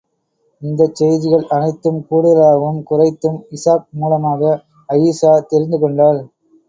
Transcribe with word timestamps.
இந்தச் 0.61 0.95
செய்திகள் 0.95 1.43
அனைத்தும் 1.47 1.99
கூடுதலாகவும் 2.09 2.79
குறைத்தும் 2.89 3.37
இஷாக் 3.51 3.87
மூலமாக 3.99 4.41
அயீஷா 4.89 5.33
தெரிந்து 5.47 5.79
கொண்டாள். 5.79 6.21